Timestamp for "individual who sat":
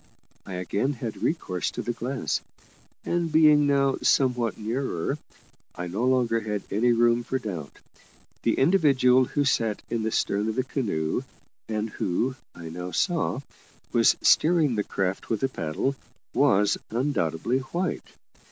8.55-9.83